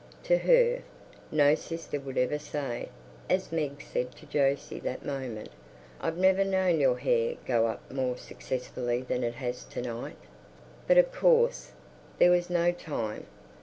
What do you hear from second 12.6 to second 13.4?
time.